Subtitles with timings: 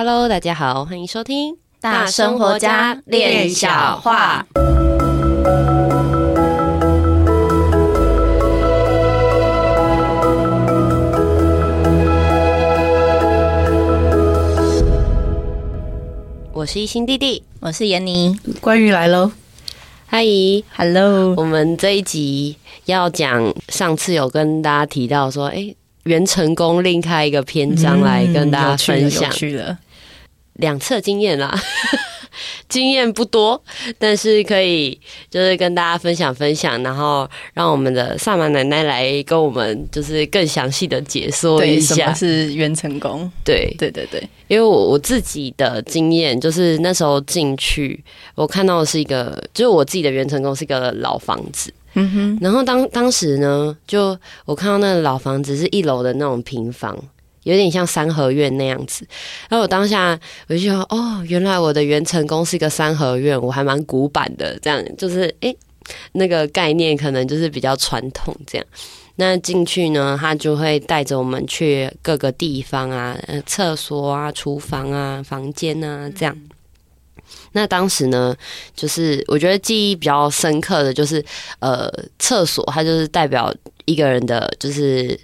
[0.00, 4.46] Hello，大家好，欢迎收听大生活家练小话。
[16.52, 19.32] 我是一心弟弟，我是闫妮，关于来喽，
[20.06, 20.22] 嗨
[20.76, 25.74] ，Hello，我们这一集要讲，上次有跟大家提到说，哎，
[26.04, 29.28] 袁成功另开一个篇章来跟大家分享。
[29.42, 29.76] 嗯
[30.58, 31.52] 两侧经验啦，
[32.68, 33.60] 经验不多，
[33.98, 43.28] 但是可以就是跟大家分享分享，然后让我们的萨满奶奶来跟我们就是更详细的解说一下是元成功。
[43.44, 48.02] 对对对对，因为我我自己的经验就是那时候进去，
[48.34, 56.96] 我看到的是一个，就是我自己的元成功是一个老房子，嗯哼，然后当当时呢，就我看到那个老房子是一楼的那种平房。
[57.48, 59.06] 有点像三合院那样子，
[59.48, 65.56] 然后我当下我就说：“哦，原来我的元成功是一个三合院，我还蛮古板的，这样就是诶，
[66.12, 68.66] 那个概念可能就是比较传统这样。
[69.16, 76.36] 那进去呢，他就会带着我们去各个地方啊，呃，厕所啊、厨房啊、房间啊这样。
[77.52, 78.36] 那当时呢，
[78.76, 81.24] 就是我觉得记忆比较深刻的就是，
[81.60, 83.50] 呃，厕所它就是代表
[83.86, 85.18] 一个人的就是。”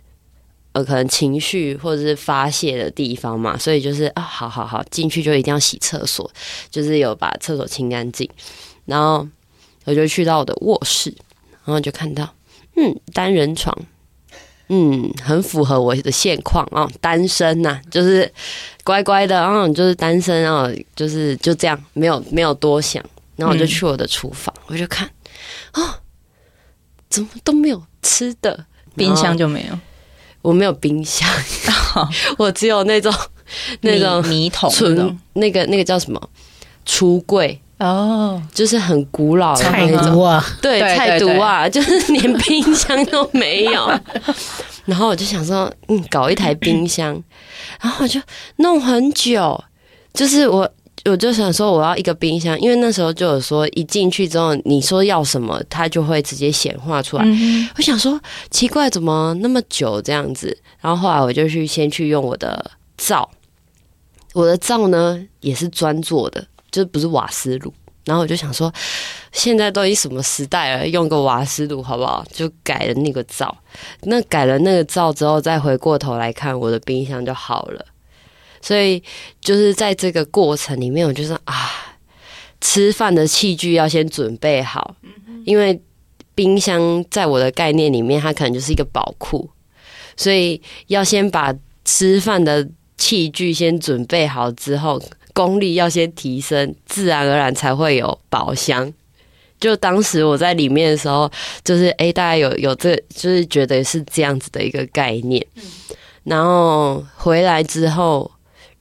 [0.75, 6.29] 呃，可能情绪或者是发泄的地方嘛，所以就是啊，好好好，进去就一定要洗厕所，
[6.69, 8.29] 就是有把厕所清干净。
[8.85, 9.27] 然后
[9.85, 11.15] 我就去到我的卧室，
[11.65, 12.29] 然后就看到，
[12.75, 13.73] 嗯，单人床，
[14.69, 18.29] 嗯，很符合我的现况啊，单身呐、啊，就是
[18.83, 23.01] 乖乖的，然后就是单身，然后就是就这样，没有没有多想。
[23.37, 25.09] 然后我就去我的厨房，嗯、我就看，
[25.71, 26.01] 啊，
[27.09, 28.67] 怎么都没有吃的，
[28.97, 29.79] 冰箱就没有。
[30.45, 31.27] 我没有冰箱，
[32.37, 33.11] 我只有那种
[33.81, 34.71] 那种米桶，
[35.33, 36.21] 那个那个叫什么？
[36.87, 37.59] 橱柜。
[37.79, 40.23] 哦，就是很古老的那种。
[40.23, 43.91] 啊，对，菜毒啊， 就是连冰箱都没有。
[44.85, 47.21] 然后我就想说，嗯，搞一台冰箱，
[47.81, 48.21] 然后我就
[48.57, 49.65] 弄很久，
[50.13, 50.71] 就是我。
[51.05, 57.25] 我就想说，我要一个冰箱，因为那时候就有说，一进去之后，你说要什么，它就会直接显化出来。
[57.27, 58.19] 嗯、我想说，
[58.51, 60.57] 奇怪，怎么那么久这样子？
[60.81, 63.29] 然后后来我就去先去用我的灶，
[64.33, 67.73] 我的灶呢也是砖做的，就不是瓦斯炉。
[68.07, 68.73] 然后我就想说，
[69.33, 72.25] 现在都已什么时代了，用个瓦斯炉好不好？
[72.33, 73.55] 就改了那个灶。
[74.03, 77.85] 那改了那个灶之后，再回过头来看我的冰箱就好了。
[78.65, 79.03] 所以
[79.43, 81.99] 就是在这个过程里面，我就说啊，
[82.63, 84.97] 吃饭的器具要先准备好，
[85.45, 85.79] 因为
[86.35, 89.51] 冰箱在我的概念里面，它可能就是一个宝库，
[90.17, 91.55] 所以要先把
[91.85, 92.67] 吃饭的
[92.97, 94.99] 器具先准备好之后，
[95.35, 98.91] 功力要先提升，自然而然才会有宝箱。
[99.61, 101.31] 就当时我在里面的时候，
[101.63, 105.47] 就是哎，大家有有这，就是觉得是这样子的一个概念，
[106.23, 108.31] 然后回来之后。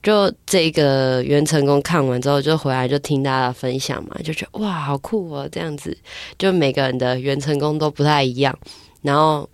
[0.04, 5.96] 就这个原成功看完之后，就回来就听大家分享嘛，就觉得哇，好酷哦，这样子，
[6.38, 8.56] 就每个人的原成功都不太一样。
[9.00, 9.48] 然后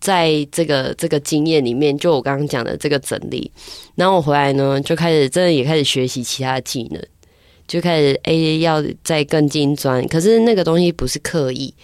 [0.00, 3.50] 在这个这个经验里面，就我刚刚讲的这个整理，
[3.96, 7.04] 然后我回来呢，就开始真的也开始学习其他的技能，
[7.66, 10.06] 就开始 A 要再更精专。
[10.06, 11.74] 可是那个东西不是刻意，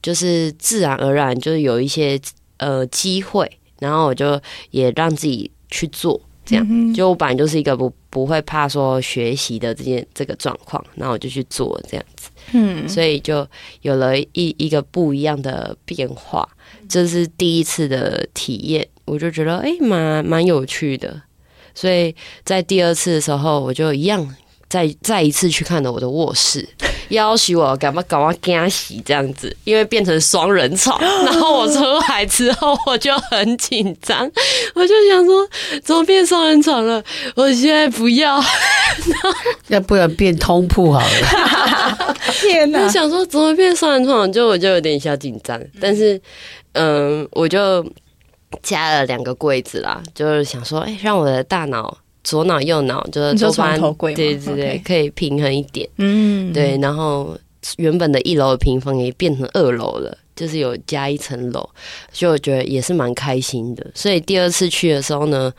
[0.00, 2.18] 就是自然而然，就是有一些
[2.56, 4.40] 呃机会，然后我就
[4.70, 6.18] 也让自己去做。
[6.48, 13.46] 这样，就我本来就是一个不不会怕说学习的这件这个状况，那我就去做这样子，嗯，所以就
[13.82, 16.48] 有了一一个不一样的变化，
[16.88, 21.20] 这是第一次的体验，我就觉得哎，蛮蛮有趣的，
[21.74, 22.14] 所以
[22.44, 24.34] 在第二次的时候，我就一样
[24.70, 26.66] 再再一次去看了我的卧室。
[27.08, 34.30] 要求我干嘛搞我惊喜这样子，因为变成双人床，然后我出来之后我就很紧张，
[34.74, 35.48] 我就想说
[35.82, 37.02] 怎么变双人床了？
[37.34, 38.42] 我现在不要，
[39.68, 42.16] 要不然变通铺好了。
[42.40, 42.84] 天哪！
[42.84, 46.20] 我想说怎么变双人床，就我就有点小紧张，但是
[46.72, 47.84] 嗯，我就
[48.62, 51.98] 加了两个柜子啦，就是想说，哎、欸，让我的大脑。
[52.28, 53.80] 左脑右脑就是多翻，
[54.14, 55.88] 对对对，可以平衡一点。
[55.96, 56.76] 嗯，对。
[56.76, 57.34] 然后
[57.78, 61.66] 原本的一楼的平房也变成二楼了，就是有加一层楼，
[62.12, 63.86] 所以我觉得也是蛮开心的。
[63.94, 65.50] 所以第二次去的时候呢，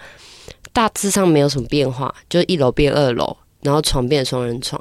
[0.71, 4.79] 大致上没有什么变化，就一楼变二楼，然后床变双人床，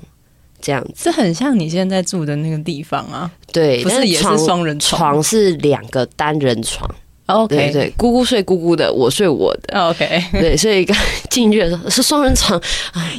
[0.60, 1.04] 这样子。
[1.04, 3.30] 这很像你现在住的那个地方啊。
[3.50, 6.86] 对，不是也是双人床，床是两个单人床。
[7.28, 9.78] OK，对对，姑姑睡姑姑的，我睡我的。
[9.78, 10.96] OK，对，所以刚
[11.28, 12.60] 进去的时候是双人床，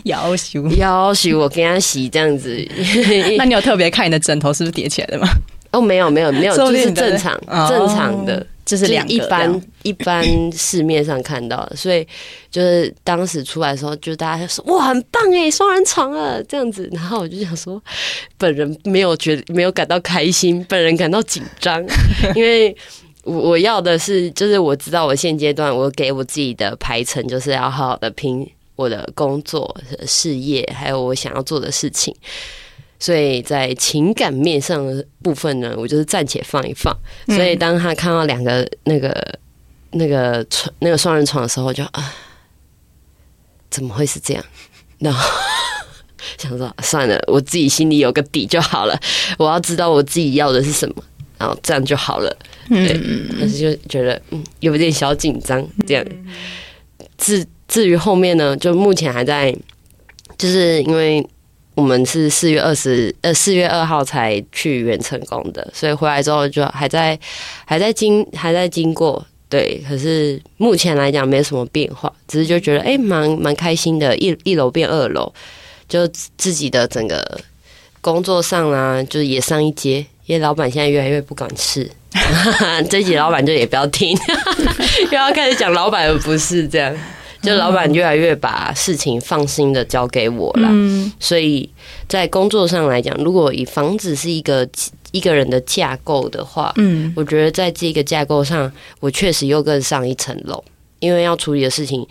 [0.06, 0.68] 要求。
[0.78, 2.58] 要求我给他洗这样子。
[3.38, 5.28] 那你有特别看你的枕头是不是叠起来的吗？
[5.72, 12.04] 哦，没有没有没有， 就是正常哦、正常的，就是两一般一般市面上看到的，所以
[12.50, 17.80] 就是当时出来的时候，就大家就说哇很棒哎，双人床啊这样子，然后我就想说，
[18.40, 21.80] 本人没有觉得没有感到开心，本人感到紧张，
[22.36, 22.76] 因为
[23.30, 29.76] 我我要的是就是我知道我现阶段我给我自己的排程就是要好好的拼我的工作
[30.08, 32.16] 事业，还有我想要做的事情。
[33.00, 36.94] 所以在情感面上的部分呢，我就是暂且放一放。
[37.28, 39.40] 所以当他看到两个那个
[39.92, 42.14] 那个床那个双人床的时候，就啊，
[43.70, 44.44] 怎么会是这样？
[44.98, 45.30] 然后
[46.38, 49.00] 想说算了，我自己心里有个底就好了。
[49.38, 51.04] 我要知道我自己要的是什么，
[51.40, 52.38] 然后这样就好了。
[52.68, 53.00] 对，
[53.40, 55.68] 但是就觉得嗯有点小紧张。
[55.88, 56.06] 这样，
[57.18, 59.52] 至至于后面呢，就目前还在，
[60.38, 61.26] 就是因为。
[61.76, 67.18] 我们是四月二十呃四月二号才去元成功的，所以回来之后就还在
[67.64, 75.32] 还在经还在经过对，可是目前来讲没什么变化，只是就觉得哎蛮蛮开心的，一一楼变二楼，
[75.88, 76.06] 就
[76.36, 77.40] 自己的整个
[78.02, 81.90] 工作上啊，就是也上一阶，因为老板现在越来越不敢吃，
[82.88, 84.16] 这集老板就也不要听，
[85.12, 86.96] 又要开始讲老板的不是这样。
[87.42, 91.68] 就老板越来越把事情放心的交给我了，嗯，所以
[92.08, 94.68] 在工作上来讲，如果以房子是一个
[95.12, 100.64] 一个人的架构的话，嗯，我觉得在这个架构上，我确实又更上一层楼，
[101.00, 102.06] 因为要处理的事情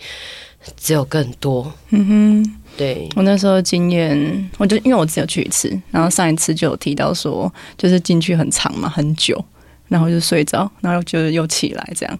[0.75, 1.71] 只有更多。
[1.91, 2.05] 嗯
[2.43, 9.43] 哼，对，我那时候经验，我就因为我只有去一次，然后上一次就有提到说，就是进去很长嘛，很久，
[9.89, 12.19] 然后就睡着，然后就又起来这样。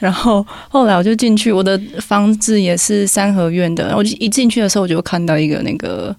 [0.00, 3.96] 然后后来我就进去，我的房子也是三合院的。
[3.96, 6.16] 我就一进去的时候，我就看到一个那个，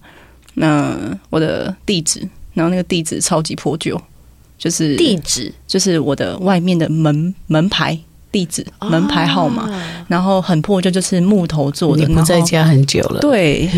[0.54, 0.96] 那
[1.28, 4.00] 我的地址，然后那个地址超级破旧，
[4.56, 7.98] 就是地址就是我的外面的门门牌
[8.32, 9.70] 地址，门牌号码，
[10.08, 12.04] 然后很破旧，就是木头做的。
[12.04, 13.68] 你不在家很久了，对，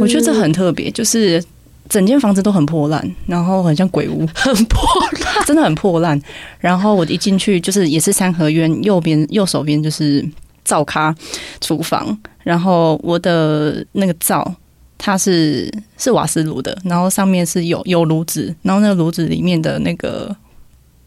[0.00, 1.44] 我觉得这很特别，就是。
[1.86, 4.82] 整间房子都很破烂，然后很像鬼屋，很破
[5.22, 6.18] 烂， 真的很破烂。
[6.58, 10.26] 然后我一进去就是也是三合院，右边右手边就是
[10.64, 11.14] 灶咖
[11.60, 14.50] 厨房，然后我的那个灶
[14.96, 20.34] 它是是瓦斯炉的，然后上面是有有炉子，然后那个炉子里面的那个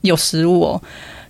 [0.01, 0.81] 有食物哦。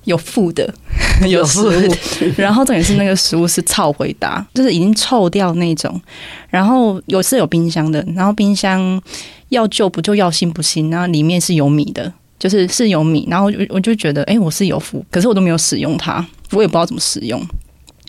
[0.07, 0.73] 有负的，
[1.27, 1.93] 有食物，
[2.37, 6.01] 然后重点是那个食物是臭回答，就是已经臭掉那种。
[6.49, 9.01] 然后有是有冰箱的，然后冰箱
[9.49, 13.27] 要旧不旧要新不新，然后里面是有米的，就是是有米。
[13.29, 17.45] 然后我就我就觉得，哎、欸，我是有付，可是我都没有使用它，我也不知道怎么使用。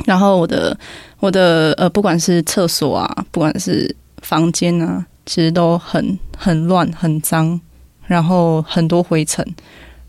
[0.07, 0.79] 然后我的
[1.19, 3.93] 我的呃，不管是厕所啊，不管是
[4.23, 7.61] 房间啊，其实都很很乱很脏，
[8.07, 9.45] 然后很多灰尘，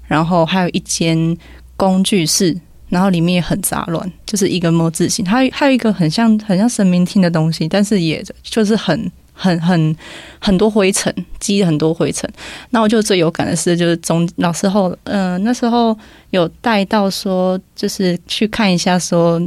[0.06, 1.36] 然后还有一间。
[1.80, 2.54] 工具室，
[2.90, 5.26] 然后里面也很杂乱，就是一个“模”字形。
[5.26, 9.96] 还有还有一个很像很像神明厅的东西，但是也就是很很很
[10.40, 12.30] 很多灰尘，积很多灰尘。
[12.72, 15.98] 那我就最有感的是，就是中老师后，嗯、呃，那时候
[16.32, 19.42] 有带到说，就是去看一下说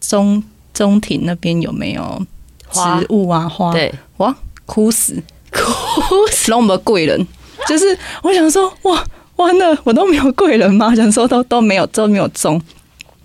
[0.00, 0.42] 中
[0.72, 2.26] 中庭那边有没有
[2.70, 2.80] 植
[3.10, 4.34] 物啊花，花对，哇，
[4.64, 7.26] 枯死枯死，然后我们的贵人，
[7.68, 9.04] 就是我想说哇。
[9.36, 10.94] 完了，我都没有贵人吗？
[10.94, 12.60] 想说都都没有，都没有种。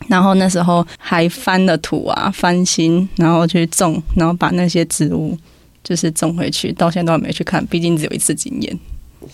[0.08, 5.38] 然后那时候还翻了土啊，翻新，然后去种，然后把那些植物
[5.84, 6.72] 就是种回去。
[6.72, 8.80] 到现在都还没去看，毕竟只有一次经验。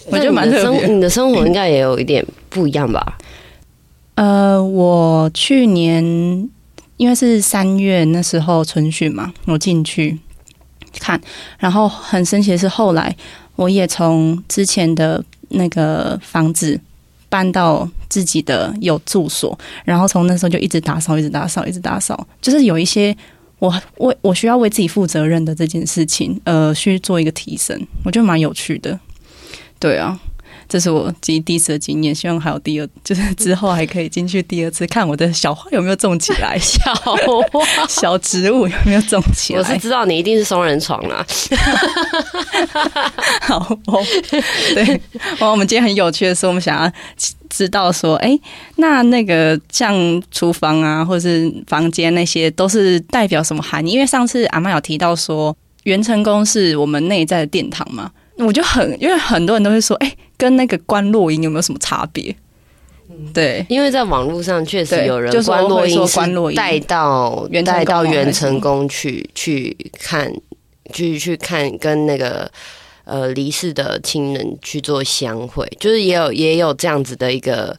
[0.07, 0.87] 我觉得蛮特别。
[0.87, 3.17] 你的生活应该也有一点不一样吧？
[4.15, 6.03] 呃，我去年
[6.97, 10.19] 因为是三月那时候春训嘛，我进去
[10.99, 11.21] 看，
[11.57, 13.15] 然后很神奇的是，后来
[13.55, 15.23] 我也从之前的。
[15.49, 16.79] 那个房子
[17.29, 23.15] 搬到自己的有住所，然后从那时候就一直打扫，一直打扫，一直打扫，就是有一些
[23.59, 28.99] 我为我需要为自己负责任的这件事情，呃，去做一个提升，我觉得蛮有趣的。
[29.79, 30.19] 对啊。
[30.67, 37.15] 这是我第第一次的经验，希望还有第二，就是之后还可以进去第二次，看我的小花有没有种起来， 小花
[37.87, 39.59] 小植物有没有种起来。
[39.59, 41.25] 我是知道你一定是双人床啦。
[43.41, 44.03] 好哦，
[44.73, 45.01] 对，
[45.39, 46.91] 哦，我们今天很有趣的是，我们想要
[47.49, 48.37] 知道说，哎，
[48.77, 49.95] 那那个像
[50.31, 53.91] 厨房啊，或者是房间那些，都是代表什么含义？
[53.91, 58.11] 因为上次阿妈有提到说，元成功是我们内在的殿堂嘛。
[58.37, 62.35] 我就很，因为很多人都会说，哎、欸，跟那个关落音有没有什么差别？
[63.33, 70.33] 对，因为在网络上确实有人对就说观落会说阴是观落阴带到带到宫元成功去去看，
[70.91, 72.51] 去去看跟那个
[73.03, 77.77] 呃离世的亲人去做相会，就是也有也有这样子的一个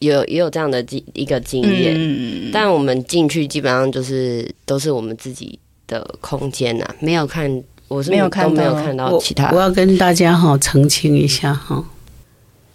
[0.00, 11.84] 有也有这样的经一个经验，嗯，但我们进去基本上就是都是我们自己的空间呐，没有看，我是没有看到都没有看到我其他我要跟大家哈澄清一下哈，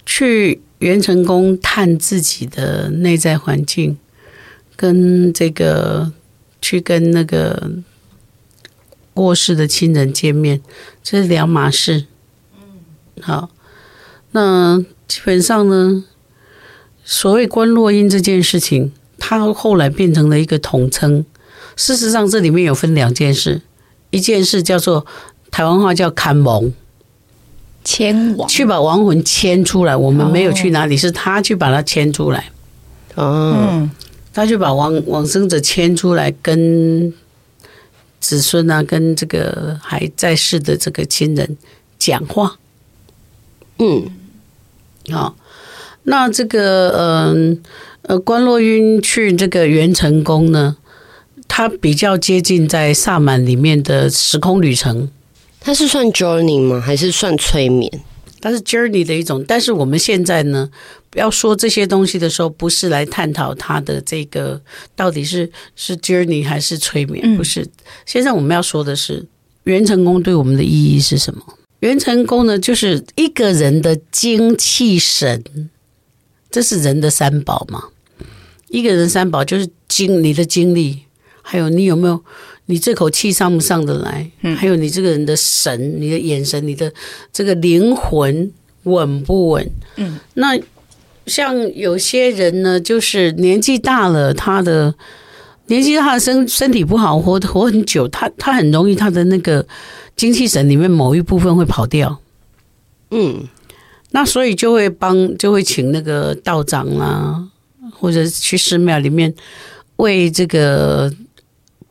[0.05, 3.97] 去元成功探自己的内在环境，
[4.75, 6.11] 跟这个
[6.61, 7.71] 去跟那个
[9.13, 10.59] 过世的亲人见面，
[11.03, 12.07] 这是两码事。
[12.57, 12.63] 嗯
[13.21, 13.49] 好，
[14.31, 16.03] 那基本上呢，
[17.05, 21.23] 所谓观落阴这件事情，它后来变成了一个统称。
[21.75, 23.61] 事实上，这里面有分两件事，
[24.13, 25.03] 一件事叫做
[25.49, 26.71] 台湾话叫看蒙，
[27.83, 29.95] 牵亡去把亡魂牵出来。
[29.95, 32.51] 我们没有去哪里，是他去把它牵出来，
[33.15, 33.89] 哦，嗯，
[34.31, 37.11] 他去把亡往生者牵出来，跟
[38.19, 41.57] 子孙啊，跟这个还在世的这个亲人
[41.97, 42.57] 讲话。
[43.79, 44.05] 嗯，
[45.09, 45.35] 好，
[46.03, 47.59] 那这个嗯
[48.03, 50.77] 呃，观落阴去这个元成宫呢，
[51.55, 55.07] 它比较接近在萨满里面的时空旅程，
[55.59, 56.81] 它是算 journey 吗？
[56.81, 57.87] 还是算催眠？
[58.41, 59.45] 它是 journey 的一种。
[59.47, 60.67] 但是我们现在呢，
[61.13, 64.59] 要说这些东西的时候，不是来探讨它的这个
[64.95, 67.69] 到底是是 journey 还是催眠，不是。
[68.03, 69.23] 现在我们要说的是
[69.65, 71.43] 元成功对我们的意义是什么？
[71.81, 75.69] 元成功呢，就是一个人的精气神，
[76.49, 77.83] 这是人的三宝嘛。
[78.69, 81.01] 一个人三宝就是精，你的精力，
[81.43, 82.19] 还有你有没有，
[82.65, 86.91] 你这口气上不上得来，还有你这个人的神，你的眼神，你的
[87.31, 88.51] 这个灵魂
[88.83, 89.69] 稳不稳？
[89.97, 90.57] 嗯，那
[91.27, 94.95] 像有些人呢，就是年纪大了，他的
[95.67, 99.63] 年纪大了身身体不好，活活很久，他他很容易他的那个。
[100.15, 102.19] 精气神里面某一部分会跑掉，
[103.09, 103.47] 嗯，
[104.11, 107.43] 那所以就会帮，就会请那个道长啦，
[107.89, 109.33] 或者去寺庙里面
[109.95, 111.11] 为这个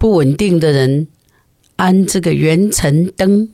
[0.02, 1.06] 不稳定的人
[1.76, 3.48] 安这个元辰灯。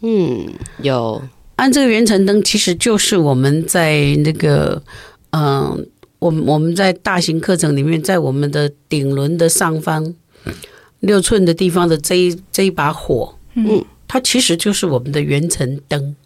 [0.00, 0.48] 嗯，
[0.82, 1.22] 有
[1.54, 4.82] 安这个元辰灯，其实就是我们在那个，
[5.30, 5.80] 嗯、呃，
[6.18, 10.12] 我们我们在大型课程里面，在我们的顶轮的上方
[10.98, 13.36] 六寸的地方的这一这一把火。
[13.54, 16.16] 嗯，它其实就是我们的元辰灯，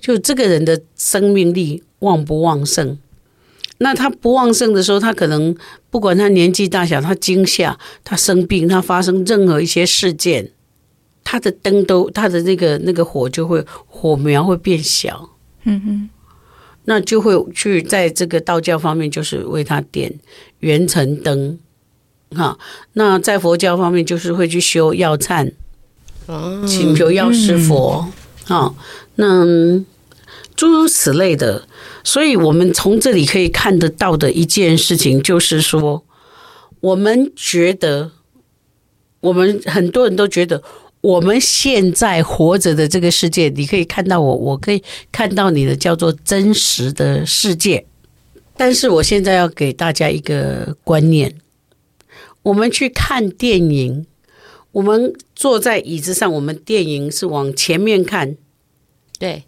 [0.00, 2.96] 就这个人的生命力旺不旺盛。
[3.82, 5.54] 那他不旺盛的时候，他可能
[5.90, 10.50] 不管他年纪大小，他惊吓、他生病、他发生任何一些事件，
[11.24, 15.30] 他的灯都他的那个那个火就会火苗会变小。
[15.64, 16.10] 嗯哼，
[16.84, 20.12] 那就会去在这个道教方面就是为他点
[20.60, 21.58] 元辰灯。
[22.32, 22.58] 哈，
[22.92, 25.52] 那在佛教方面就是会去修药忏。
[26.64, 28.06] 请求药师佛，
[28.44, 28.76] 好，
[29.16, 29.44] 那
[30.60, 31.66] 诸如此类的，
[32.04, 36.04] 所以我们从这里可以看得到的一件事情，就是说，
[36.80, 38.10] 我们觉得，
[39.20, 40.62] 我们很多人都觉得，
[41.00, 47.86] 我们现在活着的这个世界，你可以看到我，我可以看到你的，叫做真实的世界。
[48.54, 51.36] 但是我现在要给大家一个观念，
[52.42, 54.04] 我们去看电影。
[54.72, 58.36] 我们坐在椅子上，我们电影是往前面看，
[59.18, 59.44] 对。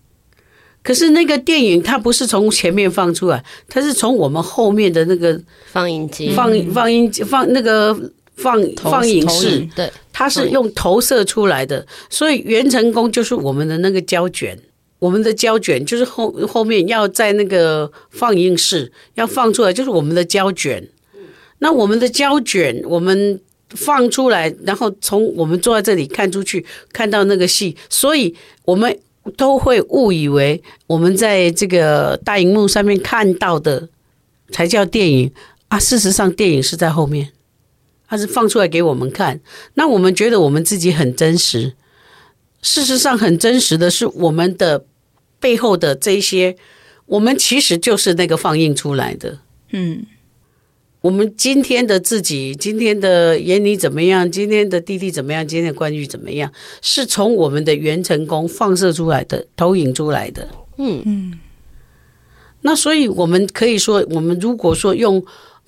[0.82, 7.96] 可是那个电影它不是从前面放出来，它是从我们后面的那个放映机、放放映放那个
[8.36, 11.86] 放放映室，对，它是用投射出来的。
[12.10, 14.58] 所以袁成功就是我们的那个胶卷，
[14.98, 20.88] 我们的胶卷就是后后面要在那个放映室要放出来，就是我们的胶卷。
[21.58, 23.40] 那我们的胶卷，我们。
[23.74, 26.62] 放出来，然后从我们坐在这里看出去，
[26.92, 28.36] 看到那个戏，所以
[28.66, 28.94] 我们
[29.36, 33.88] 都会误以为我们在这个大荧幕上面看到的
[34.50, 35.32] 才叫电影
[35.68, 35.78] 啊。
[35.78, 37.30] 事实上，电影是在后面，
[38.06, 39.40] 它是放出来给我们看。
[39.74, 41.74] 那我们觉得我们自己很真实，
[42.62, 44.84] 事实上很真实的是我们的
[45.38, 46.56] 背后的这些，
[47.06, 49.38] 我们其实就是那个放映出来的。
[49.70, 50.06] 嗯。
[51.02, 54.30] 我们今天的自己，今天的阎妮怎么样？
[54.30, 55.46] 今天的弟弟怎么样？
[55.46, 56.50] 今天的关羽怎么样？
[56.80, 60.48] 是从我们的元成功放射出来的，投影出来的。
[60.78, 61.40] 嗯嗯。
[62.60, 65.24] 那所以我们可以说，我们如果说用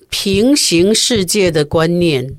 [0.09, 2.37] 平行世界的观念、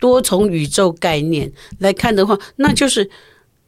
[0.00, 3.08] 多重宇宙概念来看的话，那就是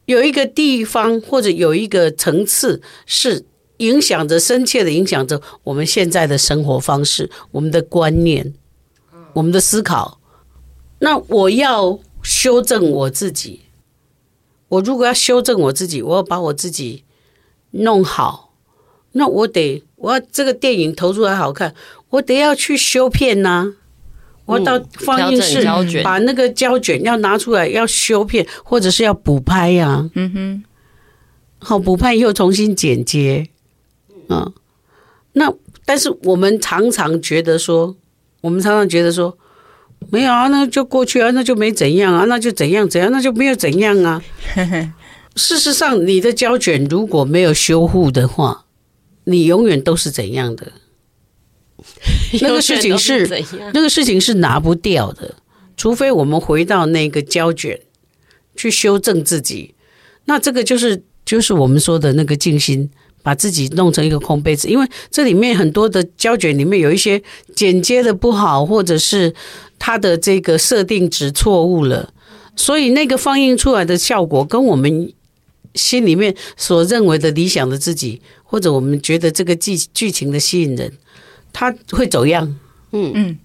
[0.03, 3.45] 有一个地方或者有一个层次是
[3.77, 8.53] 影响着深切的影响着我们现在的生活方式、我们的观念、
[9.35, 10.19] 我们的思考。
[10.99, 13.61] 那我要修正我自己，
[14.69, 17.03] 我如果要修正我自己，我要把我自己
[17.71, 18.53] 弄好，
[19.11, 21.75] 那我得我要这个电影投出来好看，
[22.09, 23.73] 我得要去修片呐、啊。
[24.45, 25.65] 我到放映室
[26.03, 30.09] 把那个胶卷要拿出来，要修片，或者是要补拍呀、啊。
[30.13, 30.63] 嗯哼，
[31.57, 33.49] 好，补拍以后重新剪接。
[34.29, 34.53] 嗯，
[35.33, 35.51] 那
[35.83, 37.95] 但是我们常常觉得说，
[38.45, 39.35] 我们常常觉得说，
[40.11, 44.21] 没有啊，那就过去啊，那就没怎样啊，那就怎样怎样，那就没有怎样啊。
[45.35, 48.65] 事实上，你的胶卷如果没有修护的话，
[49.23, 50.73] 你永远都是怎样的？
[52.39, 53.27] 那个事情是
[53.73, 55.33] 那个事情是拿不掉的，
[55.75, 57.81] 除非我们回到那个胶卷
[58.55, 59.73] 去修正自己。
[60.25, 62.91] 那这个就是就是我们说的那个静心。
[63.25, 67.19] 把自己弄成一个空杯子，因为这里面很多的胶卷里面有一些
[67.55, 69.33] 剪接的不好，或者是
[69.79, 72.13] 它的这个设定值错误了，
[72.55, 75.11] 所以那个放映出来的效果跟我们
[75.73, 80.93] 心里面所认为的理想的自己，或者我们觉得这个剧剧情的吸引人，
[81.51, 82.55] 它会走样。
[82.91, 83.39] 嗯嗯，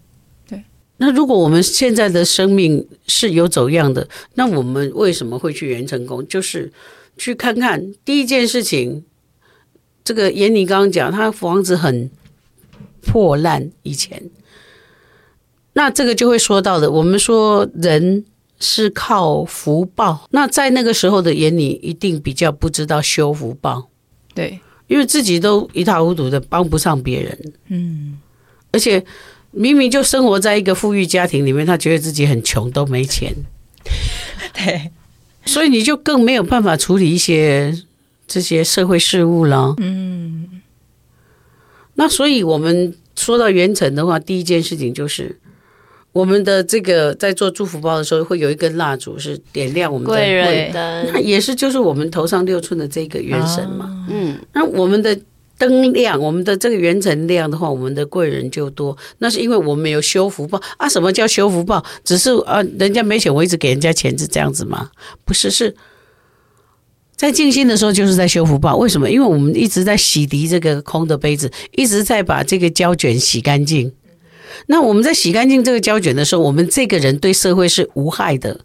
[0.47, 0.63] 对。
[0.99, 6.29] 那如果我们现在的生命是有走样的，那我们为什么会去元成功？
[6.29, 6.71] 就是
[7.17, 9.05] 去看看第一件事情。
[10.03, 12.11] 这个严妮刚刚讲，他房子很
[13.03, 14.31] 破烂，以前，
[15.75, 16.91] 那这个就会说到的。
[16.91, 18.25] 我们说人
[18.59, 23.89] 是靠福报，那在那个时候的严妮一定比较不知道修福报，
[24.35, 28.19] 对，因为自己都一塌糊涂的，帮不上别人，嗯，
[28.73, 29.05] 而且
[29.51, 33.35] 明明就生活在一个富裕家庭里面，他觉得自己很穷，都没钱，
[34.53, 34.91] 对，
[35.45, 37.85] 所以你就更没有办法处理一些。
[38.33, 40.63] 这些社会事务了，嗯，
[41.95, 45.37] 那所以我们说到元辰的话，第一件事情就是
[46.13, 55.19] 我们的这个在做祝福包的时候，会有一根蜡烛是点亮我们的贵人灯，那也是就是我们头上六寸的这个元神嘛，嗯，那我们的
[55.59, 60.89] 灯亮，我们的这个元辰亮的话，我们的贵人就多，那是因为我们有修福报啊。
[60.89, 61.85] 什么叫修福报？
[62.05, 64.89] 只是啊，人家没钱，我一直给人家钱，是这样子吗？
[65.25, 65.75] 不是，是。
[67.21, 68.79] 在静心的时候，就是在修福报。
[68.79, 69.11] 为什么？
[69.11, 73.93] 因为我们一直在洗涤这个空的杯子，一直在把这个胶卷洗干净。
[74.69, 78.61] 那我们在洗干净这个胶卷的时候，我们这个人对社会是无害的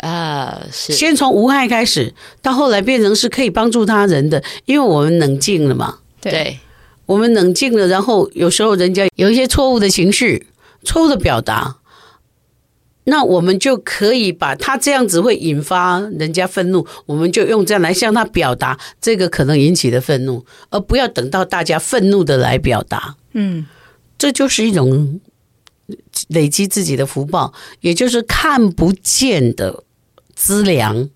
[0.00, 0.66] 啊。
[0.70, 6.00] 是先从无害开始，到后来变成是可以帮助他人的，因为我们冷静了嘛。
[6.20, 6.58] 对，
[7.06, 10.46] 我们冷静了，然后有时候人家有一些错误的情绪、
[10.84, 11.78] 错误的表达。
[13.10, 23.16] 那我们就可以把他这样子会引发人家愤怒，我们就用这样来向他表达这个可能引起的愤怒，而不要等到大家愤怒的来表达。
[23.32, 23.64] 嗯，
[24.18, 25.20] 这就是一种
[26.28, 29.84] 累积自己的福报，也就是看不见的
[30.34, 31.08] 资粮。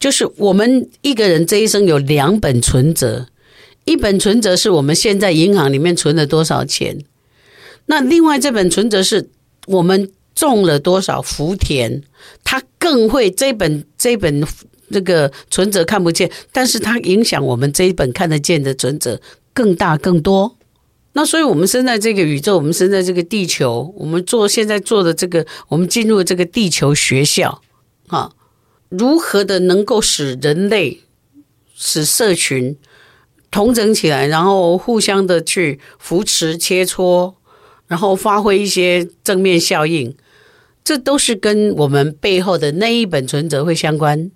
[0.00, 3.28] 就是我们一个人这一生有两本存折，
[3.84, 6.98] 一本存折是我们现在银行里面存了多少钱，
[7.86, 9.30] 那另外这本存折是
[9.68, 10.10] 我们。
[10.34, 12.02] 种了多少福田，
[12.42, 14.46] 它更会这本这本
[14.90, 19.20] 这个存折看不见，但是它影响我们这一本看得见的存折
[19.52, 20.56] 更大更多。
[21.16, 27.62] 那所以，我们生在这个宇宙，我们生在这个地球，我们做现在做的这个，我们进入这个地球学校
[28.08, 28.32] 啊，
[28.88, 31.02] 如何的能够使人类、
[31.72, 32.76] 使社群
[33.52, 37.34] 同整起来，然后互相的去扶持切磋，
[37.86, 40.16] 然后发挥一些正面效应。
[40.84, 44.30] 这都是跟我们背后的那一本存折会相关，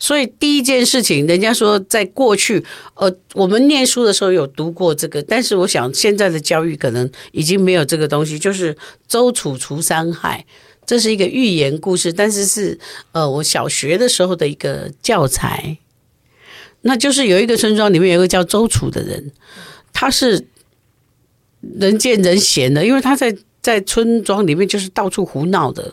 [0.00, 10.44] 所以第一件事情，人家说在过去，呃，我们念书的时候有读过这个，但是我想现在的教育可能已经没有这个东西，就是周处除三害，
[10.84, 12.80] 这是一个寓言故事，但是是
[13.12, 15.78] 呃我小学的时候的一个教材，
[16.80, 19.30] 那就是有一个村庄里面有一个叫周处的人，
[19.92, 20.48] 他是
[21.60, 23.36] 人见人嫌的，因为他在。
[23.66, 25.92] 在村庄里面就是到处胡闹的，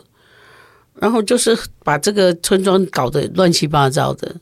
[0.94, 4.36] 然后就是把这个村庄搞得乱七八糟的。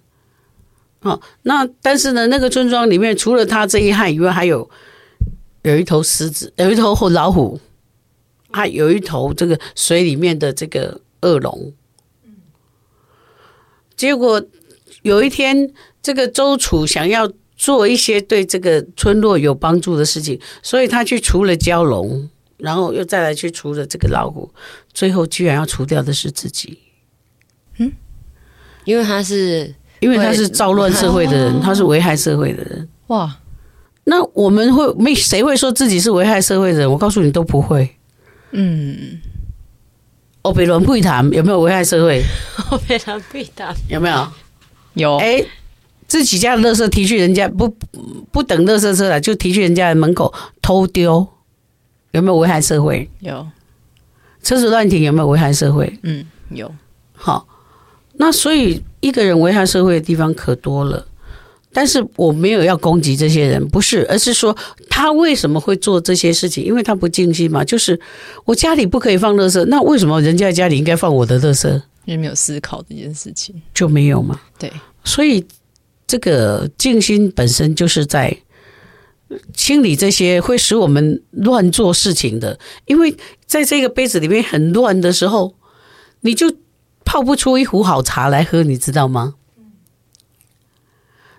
[1.00, 4.68] 好，那但是呢，那个村庄里面除了他这一害以外，还有
[5.62, 7.58] 有一头狮子，有一头老虎，
[8.50, 11.72] 还有一头这个水里面的这个恶龙。
[13.96, 14.44] 结果
[15.00, 22.28] 有一天，这个周楚想要做一些对这个村落有帮助的事情，所以他去除了蛟龙。
[22.62, 24.48] 然后又再来去除了这个老虎，
[24.94, 26.78] 最后居然要除掉的是自己。
[27.78, 27.92] 嗯，
[28.84, 32.88] 因为他是因为他是造乱社会的人，他是危害社会的人。
[33.08, 33.36] 哇，
[34.04, 36.90] 那我们会没谁会说自己是危害社会的人？
[36.90, 37.96] 我告诉你都不会。
[38.52, 39.20] 嗯，
[40.42, 42.22] 欧北伦不谈有没有危害社会？
[42.70, 43.74] 我非常被打。
[43.88, 44.28] 有没有？
[44.94, 45.16] 有。
[45.16, 45.44] 哎，
[46.06, 47.68] 自己家的垃圾提去人家不
[48.30, 51.26] 不等垃圾车来就提去人家的门口偷丢，
[52.12, 53.08] 有没有危害社会？
[53.20, 53.46] 有。
[54.42, 55.92] 车子乱停有没有危害社会？
[56.02, 56.72] 嗯，有。
[57.14, 57.46] 好，
[58.14, 61.06] 那所以一个人危害社会的地方可多了。
[61.74, 64.54] 但是我没有要攻击这些人，不是，而是说
[64.90, 66.62] 他为什么会做这些事情？
[66.62, 67.64] 因为他不尽心嘛。
[67.64, 67.98] 就是
[68.44, 71.70] 我家里不可以放垃圾，那为什么人家家里应该放我的垃圾？
[72.04, 74.38] 因为没有思考这件事情，就没有嘛。
[74.58, 74.70] 对，
[75.04, 75.46] 所以
[76.06, 78.36] 这个静心本身就是在
[79.54, 82.58] 清理这些会使我们乱做事情的。
[82.86, 83.16] 因为
[83.46, 85.54] 在这个杯子里面很乱的时候，
[86.20, 86.56] 你就
[87.04, 89.34] 泡不出一壶好茶来喝，你知道吗？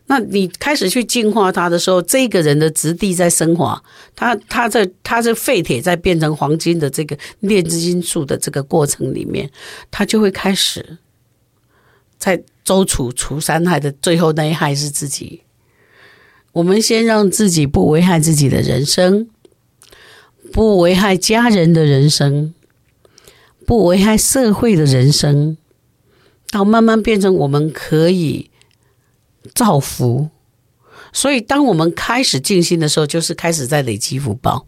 [0.08, 3.82] 那你开始去净化它的时候，这个人的质地在升华，
[4.14, 9.50] 他他在他这废铁在变成黄金的这个炼金术数的这个过程里面，
[9.90, 10.98] 他就会开始
[12.18, 15.44] 在周除除三害的最后那一害是自己。
[16.54, 19.30] 我们先让自己不危害自己的人生，
[20.52, 22.54] 不危害家人的人生，
[23.68, 25.58] 不危害社会的人生，
[26.50, 28.50] 到慢慢变成我们可以。
[29.54, 30.30] 造福，
[31.12, 34.66] 所以当我们开始静心的时候，就是开始在累积福报。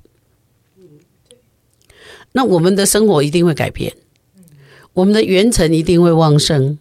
[2.34, 3.96] 那我们的生活一定会改变，
[4.92, 6.78] 我们的元辰一定会旺盛，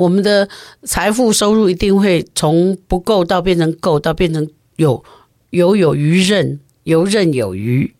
[0.00, 0.48] 我们的
[0.82, 5.04] 财富收入一定会从不够到变成够，到变成有
[5.50, 7.94] 有有余任，游刃有余，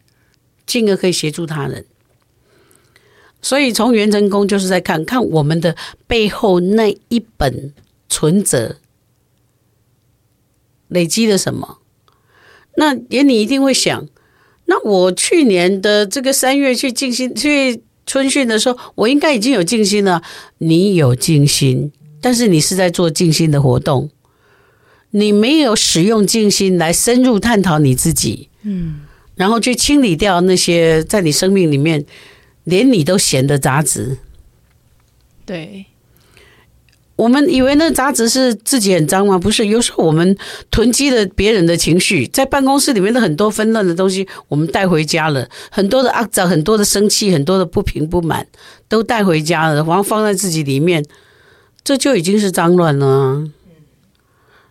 [0.67, 1.85] 进而可以协助他人。
[3.43, 7.73] 所以从元辰宫就是在看看我们的背后那一本。
[8.13, 8.79] 存折
[10.89, 11.79] 累积了什么？
[12.75, 14.09] 那也你一定会想，
[14.65, 20.21] 那我去年的这个三月去进行去春训的时候，我应该已经有静心了。
[20.59, 24.11] 你有静心，但是你是在做静心的活动，
[25.13, 29.03] 你没有使用静心来深入探讨你自己，嗯，
[29.37, 32.05] 然后去清理掉那些在你生命里面
[32.65, 34.19] 连你都嫌的杂质，
[35.47, 35.87] 对。
[37.21, 39.39] 我们以为那杂质是自己很脏吗？
[39.39, 40.35] 不是，有时候我们
[40.71, 48.47] 囤积了别人的情绪，在办公室里面的很多纷乱的东西，我们带回家了，很多的肮脏，很多的生气，很多的不平不满，
[48.89, 51.05] 都带回家了，然后放在自己里面，
[51.85, 53.45] 这就已经是脏乱了。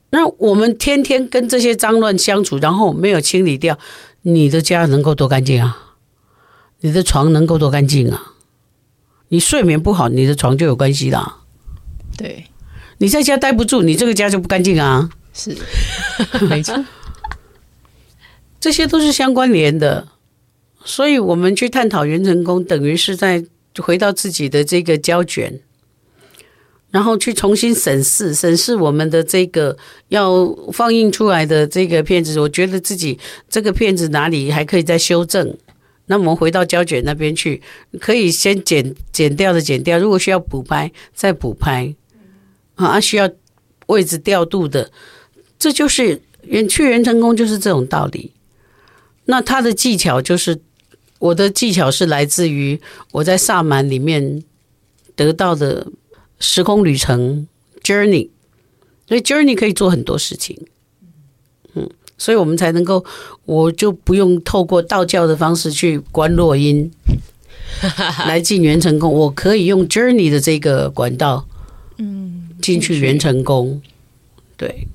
[0.10, 3.78] 那我们天天跟这些脏乱相处，然后没有清理掉，
[4.24, 5.94] 你的家能够多干净啊？
[6.80, 8.34] 你的床能够多干净啊？
[9.28, 11.39] 你睡眠不好，你的床就有关系啦。
[12.20, 12.44] 对，
[12.98, 15.10] 你在家待不住，你这个家就不干净啊！
[15.34, 15.56] 是，
[16.50, 16.84] 没错，
[18.60, 20.06] 这些都是相关联的。
[20.84, 23.46] 所以，我们去探讨元成功，等于是在
[23.78, 25.62] 回到自己的这个胶卷，
[26.92, 29.78] 然后去重新审视、审视我们的这个
[30.10, 32.38] 要放映出来的这个片子。
[32.42, 35.58] 我觉得自己这个片子哪里还可以再修正。
[36.08, 37.62] 那我们回到胶卷那边去，
[38.02, 41.96] 可以先剪剪掉的剪掉，如果需要补拍再补拍。
[42.88, 43.30] 啊，需要
[43.88, 44.92] 位置调度的，
[45.58, 48.32] 这就是元去元成功就是这种道理。
[49.26, 50.60] 那他的技巧就是，
[51.20, 52.80] 我的技巧是来自于
[53.12, 54.44] 我在萨满里面
[55.16, 55.88] 得到的
[56.40, 57.48] 时空旅程
[57.84, 58.30] journey，
[59.08, 60.58] 所以 journey 可以做很多事情。
[61.74, 63.04] 嗯，所以我们才能够，
[63.44, 66.90] 我就不用透过道教的方式去观落音
[68.26, 71.46] 来进元成功，我可以用 journey 的这个管道。
[72.60, 72.62] 嗯。
[72.62, 73.82] 进去元成功，
[74.58, 74.86] 对，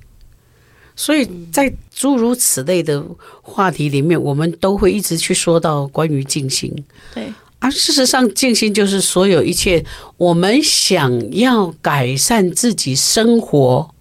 [0.94, 3.02] 所以在诸如此类的
[3.40, 6.70] 话题里面，我们都会一直去说到关于静心。
[7.14, 9.82] 对，而事实上，静心就是所有一切
[10.18, 13.94] 我们想要改善自己生活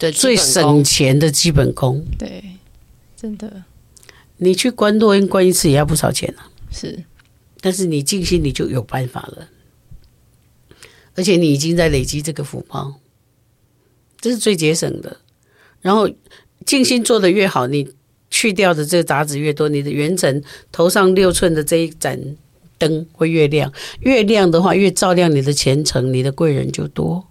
[0.00, 2.04] 的最省钱的基本功。
[2.18, 2.42] 对，
[3.16, 3.62] 真的，
[4.38, 6.50] 你去关多恩关一次也要不少钱啊。
[6.72, 7.04] 是，
[7.60, 9.48] 但是你静心，你就有办法了。
[11.16, 12.94] 而且你已经在累积这个福报，
[14.20, 15.16] 这是最节省的。
[15.80, 16.08] 然后
[16.64, 17.88] 静心做的越好，你
[18.30, 22.18] 去掉的这个杂质越多，你的元辰头上六寸的这一盏
[22.78, 23.72] 灯会越亮。
[24.00, 27.24] 越亮的话，越照亮你的前程，你的贵人就多。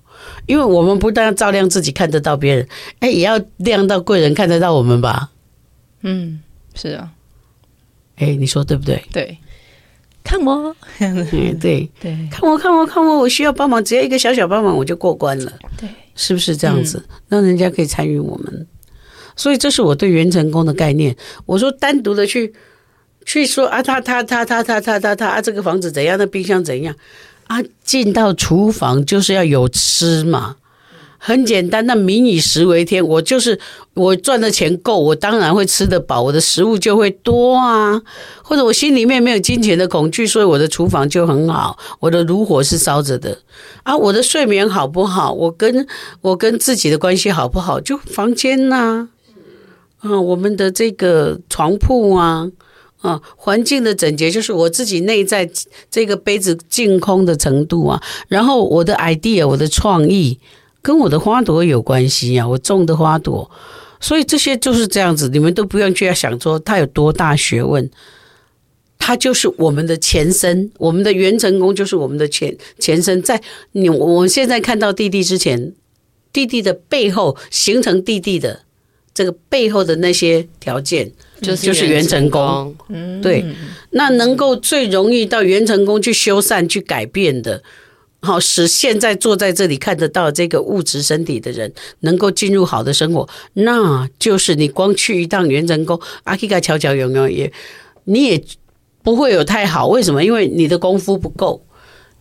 [0.45, 2.67] 因为我们不但要照亮自己，看得到别人，
[2.99, 5.31] 哎，也要亮到贵人看得到我们吧？
[6.01, 6.41] 嗯，
[6.75, 7.11] 是啊。
[8.15, 9.03] 哎，你说对不对？
[9.11, 9.37] 对。
[10.23, 11.15] 看我， 嗯，
[11.59, 17.03] 对对，看我，看我，看我，我需要帮忙，只要一个小小帮忙，我就过关了，对，是不是这样子？
[17.27, 18.67] 让人家可以参与我们，
[19.35, 21.15] 所以这是我对元成功的概念。
[21.45, 22.53] 我说单独的去
[23.25, 26.95] 去说啊，他他他他他他他他啊，这个房子怎样，那冰箱怎样
[27.47, 27.61] 啊？
[27.83, 30.55] 进到厨房就是要有吃嘛。
[31.25, 33.57] 很简单，那民以食为天，我就是
[33.93, 38.01] 我赚的钱够，我当然会吃得饱，我的食物就会多啊。
[38.43, 43.37] 或者我心里面没有金钱的恐惧，所以我的厨房就很好，我的炉火是烧着的
[43.83, 43.95] 啊。
[43.95, 45.31] 我的睡眠好不好？
[45.31, 45.87] 我跟
[46.19, 47.79] 我跟自己的关系好不好？
[47.79, 49.07] 就房间呐，
[49.99, 52.51] 啊，啊，我们的这个床铺啊，
[52.99, 55.49] 啊，环境的整洁，就是我自己内在
[55.89, 58.03] 这个杯子净空的程度啊。
[58.27, 60.37] 然后我的 idea，我的创意。
[60.83, 63.49] 跟我的花朵有关系呀，我种的花朵，
[64.01, 67.89] 所以这些就是这样子，你们都不用去要想说它有多大学问，
[68.99, 73.41] 它就是我们的前身，我们的元成功就是我们的前前身，在
[73.71, 75.73] 你我现在看到弟弟之前，
[76.33, 78.59] 弟弟的背后形成弟弟的
[79.13, 81.09] 这个背后的那些条件，
[81.41, 83.45] 就是就是元成功，嗯，对，
[83.91, 87.63] 那能够最容易到元成功去修缮去改变的。
[88.23, 97.51] 好，使现在坐在这里看得到这个物质身体的人能够进入好的生活，那就是你光去一趟元成宫，阿基卡悄悄有没有也，
[98.05, 98.41] 你也
[99.03, 99.87] 不会有太好。
[99.89, 100.23] 为什么？
[100.23, 101.65] 因为你的功夫不够，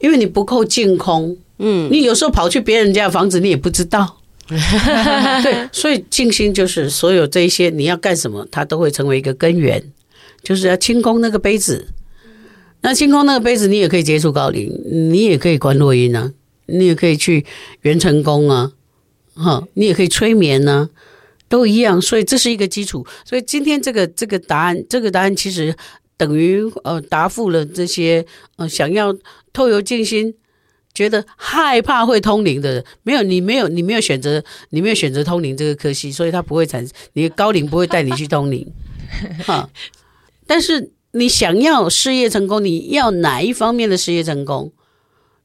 [0.00, 1.36] 因为你不够净空。
[1.58, 4.18] 嗯，你有时候跑去别人家的房子，你也不知道。
[4.48, 9.80] 对，所以静心就是所有这些你要干什么，它都会成为一个根源，
[10.42, 11.86] 就是要清空那个杯子。
[12.84, 16.32] 那清空那个杯子，你也可以接触高灵，你也可以观落阴啊，
[16.66, 17.46] 你也可以去
[17.82, 18.72] 元成功啊，
[19.34, 20.90] 哈，你也可以催眠呢、啊，
[21.48, 22.02] 都一样。
[22.02, 23.06] 所以这是一个基础。
[23.24, 25.72] 所以今天这个这个答案，这个答案其实
[26.16, 29.16] 等于呃答复了这些呃想要
[29.52, 30.34] 透由静心，
[30.92, 38.66] 觉得害怕会通灵的人，没有你没有你没有选择你没有选择通灵这个科系，所以它不会产生，你高灵不会带你去通灵，
[39.46, 39.70] 哈，
[40.48, 40.90] 但是。
[41.12, 44.72] 你想要事业成功，你要哪一方面的事业成功？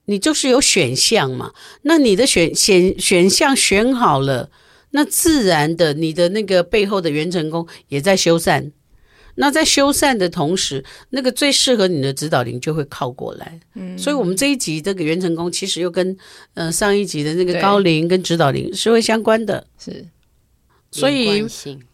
[0.06, 1.52] 你就是有选项嘛。
[1.82, 4.50] 那你的选选选项选好了，
[4.92, 8.72] 那自然的，你的那个背后的元成功也在修缮。
[9.36, 13.60] 那在修缮的同时，那个最适合你的指导灵就会靠过来。
[13.76, 16.18] 嗯，所以我们这一集这个元成功，其实又跟
[16.54, 19.68] 呃上一集的那个高龄跟指导灵是会相关的。
[19.78, 20.06] 是。
[20.90, 21.46] 所以，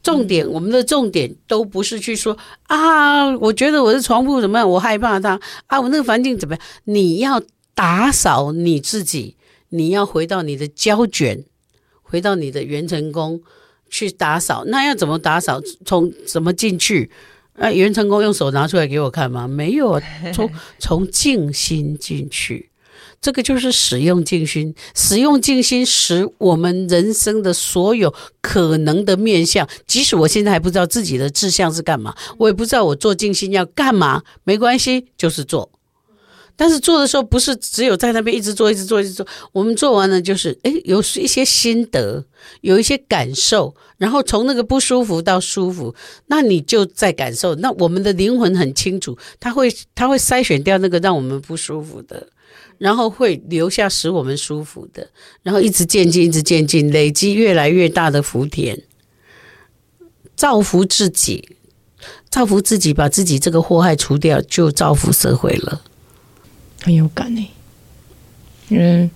[0.04, 6.64] 重点，我们的重点都不是去说啊，我觉得我的床铺怎么样，我害怕它啊，我那个环境怎么样？
[6.86, 7.42] 你要
[7.74, 9.36] 打扫你自己，
[9.70, 11.44] 你要回到你的胶卷，
[12.02, 13.42] 回到你的元成功
[13.90, 14.64] 去打扫。
[14.68, 15.60] 那要怎么打扫？
[15.84, 17.10] 从怎么进去？
[17.54, 19.48] 啊，元成功用手拿出来给我看吗？
[19.48, 20.00] 没有，
[20.34, 22.70] 从从静心进去。
[23.24, 35.72] 这个就是使用静心，使用静心使我们人生的所有可能的面向，即使我现在还不知道自己的志向是干嘛，我也不知道我做静心要干嘛，没关系，就是做。
[36.58, 39.26] 但是做的时候不是只有在那边一直做，一直做，一直做。
[39.54, 42.26] 我们做完了就是，诶，有一些心得，
[42.60, 45.96] 有一些感受，然后从那个不舒服到舒服，
[46.28, 47.56] 那你就在感受。
[47.56, 52.28] 那我们的灵魂很清楚，它会它会筛选掉那个让我们不舒服的。
[52.84, 55.08] 然后会留下使我们舒服的，
[55.42, 58.78] 然后一直渐进，一直渐进，累积越来越大的福田，
[60.36, 61.56] 造福自己，
[62.30, 65.82] 造福自己，把自己这个祸害除掉，就造福社会了。
[66.82, 67.48] 很有感诶，
[68.68, 69.10] 因为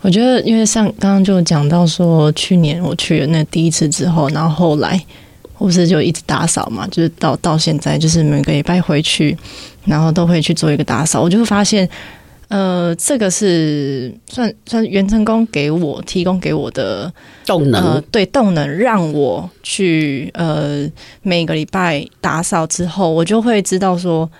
[0.00, 5.00] 我觉得，因为像刚刚就讲到说，去年我去了那第一次之后，然后后来
[5.58, 9.38] 我不是就一直打扫嘛，就是到到现在，就是每个礼拜回去，
[9.84, 11.88] 然后都会去做一个打扫，我就会发现。
[12.48, 17.12] 呃，这个是算算袁成功给我提供给我的
[17.44, 20.88] 动能，呃，对动能，让我去呃
[21.22, 24.30] 每个礼拜打扫之后，我就会知道说，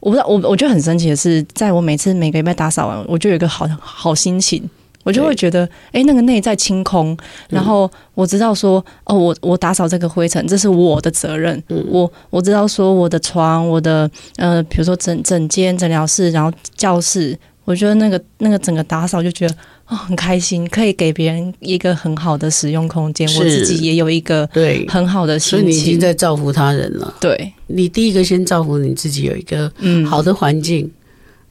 [0.00, 4.68] 我不知道我我觉得很神奇的是，在我每次每个礼拜打扫完，我就有一个好好心情，
[5.04, 7.16] 我就会觉得，哎，那个内在清空，
[7.48, 17.38] 然后我知道说，哦，我我打扫这个灰尘，这是我的责任，我我知道说我的床，我的呃，比如说整整间诊疗室，然后教室。
[17.72, 19.54] 我觉得那个那个整个打扫就觉得
[19.86, 27.14] 哦很开心，可以给别人一个很好的使用空间，我自己也有一个对很好的心情，所以你已经在造福他人了。
[27.18, 30.90] 对，你第一个先造福你自己，有一个嗯好的环境，嗯、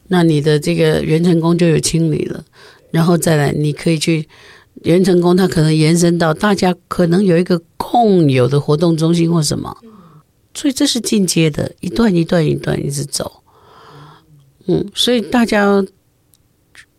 [0.10, 2.44] 那你的这个元成功就有清理了，
[2.92, 4.30] 然后再来你可以去
[4.84, 9.76] 元成功，它可能延伸到大家可能有一个共有的活动中心或什么，
[10.54, 13.42] 所以这是进阶的，一段一段一段一直走，
[14.68, 15.84] 嗯，所以大家。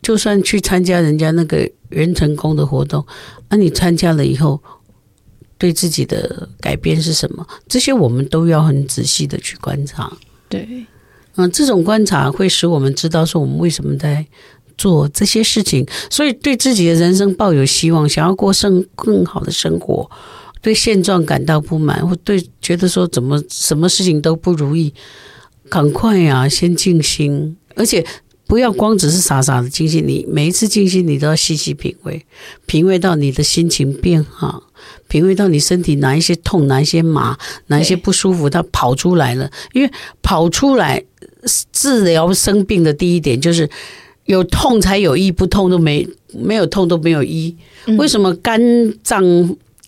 [0.03, 3.03] 就算去参加人家那个元成功的活动，
[3.49, 4.61] 那、啊、你参加了以后，
[5.57, 7.47] 对自己的改变是什么？
[7.69, 10.11] 这些我们都要很仔细的去观察。
[10.49, 10.85] 对，
[11.37, 14.27] 嗯，这种观察会使我们知道说我们为什么在
[14.77, 20.11] 做这些事情，所以对自己的人生抱有希望，想要过生更好的生活，
[20.61, 24.93] 对现状感到不满，或对觉得说怎么什么事情都不如意，
[25.69, 28.05] 赶快呀、啊，先静心，而且。
[28.45, 32.25] 不要光只是傻傻的静心，你每一次静心，你都要细细品味，
[32.65, 34.63] 品味到你的心情变好，
[35.07, 39.49] 品味到你身体哪一些痛，哪一些麻，哪一些不舒服，它跑出来了。
[39.71, 39.89] 因为
[40.21, 41.03] 跑出来
[41.71, 43.67] 治疗生病的第一点就是
[44.25, 47.55] 有痛才有医，不痛都没没有痛都没有医。
[47.97, 48.61] 为什么肝
[49.01, 49.23] 脏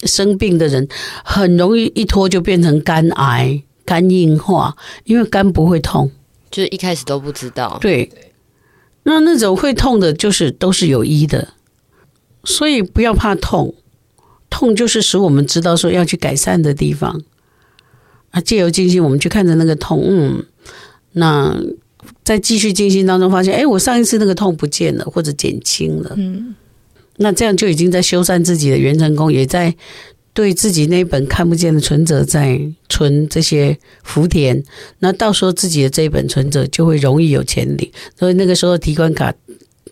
[0.04, 0.88] 生病的人
[1.24, 4.76] 很容易一拖就变成肝癌、肝硬化？
[5.04, 6.10] 因为肝不会痛，
[6.50, 7.78] 就是一开始都不知道。
[7.82, 8.10] 对。
[9.08, 11.50] 那那种会痛的，就是都是有医的，
[12.44, 13.76] 所以不要怕痛，
[14.50, 17.22] 痛就是使我们知道说要去改善的地方。
[18.32, 20.46] 啊，借由静心，我们去看着那个痛，嗯，
[21.14, 21.56] 那
[22.24, 26.56] 在继续静心当中发现，哎，我上一次那个痛不见了，或者减轻了，嗯，
[27.18, 29.76] 那这样就已经在修缮自己的元成功，也在。
[30.36, 34.62] 对自己那本看不见的存折在存这些福田，
[35.00, 37.90] 那到时候自己的这一本存折就会容易有钱领。
[38.20, 39.34] 所以那个时候提款卡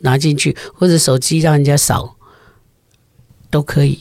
[0.01, 2.17] 拿进去，或者手机让人家扫，
[3.49, 3.99] 都可以。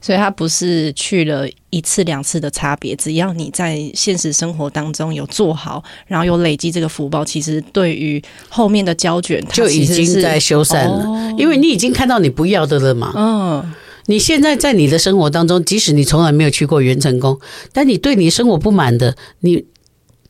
[0.00, 13.12] 所以它不是去了一次两次的差别，只要你在现实生活当中有做好，然后有累积这个福报，其实对于后面的胶卷就已经在修缮了，哦，因为你已经看到你不要的了嘛。
[13.14, 13.72] 嗯。
[14.06, 17.38] 你现在在你的生活当中，即使你从来没有去过元成功，
[17.72, 19.64] 但你对你生活不满的，你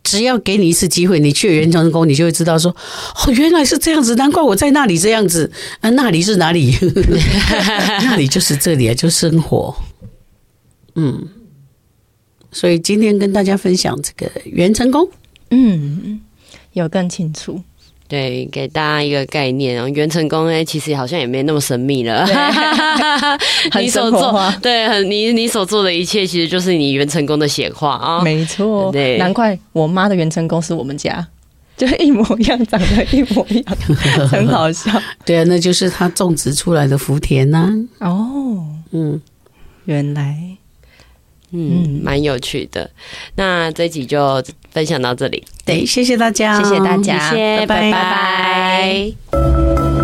[0.03, 6.75] 只要给你一次机会，你去元成功，你就会知道说，哦，原来是这样子，难怪我在那里这样子啊，那里是哪里？
[8.05, 9.77] 那里就是这里啊，就是生活。
[10.95, 11.29] 嗯，
[12.53, 15.09] 所以今天跟大家分享这个元成功，
[15.51, 16.21] 嗯，
[16.73, 17.61] 有更清楚。
[18.09, 22.25] 对，给大家一个概念哦，元成功哎，其实好像也没那么神秘了。
[23.81, 28.23] 你所做，对，很你你所做的一切，其实就是你元成功的显化啊。
[28.23, 31.27] 没错，对，难怪我妈的元成功是我们家，
[31.77, 33.77] 就一模一样，长得一模一样，
[34.29, 34.90] 很好笑。
[35.27, 38.09] 对啊，那就是他种植出来的福田呐、啊。
[38.09, 39.21] 哦，嗯，
[39.87, 40.37] 原来。
[41.53, 42.91] 嗯，蛮有趣的。
[43.37, 45.43] 那这集就分享到这里。
[45.65, 47.93] 对，谢谢大家，谢谢大家，谢谢，拜拜。
[47.93, 49.96] 拜拜。